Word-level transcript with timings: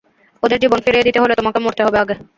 ওদের 0.43 0.59
জীবন 0.59 0.79
ফিরিয়ে 0.85 1.05
দিতে 1.07 1.19
হলে 1.19 1.33
তোমাকে 1.35 1.59
মরতে 1.59 1.81
হবে 1.85 1.97
আগে। 2.03 2.15